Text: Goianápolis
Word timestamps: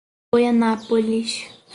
Goianápolis 0.33 1.45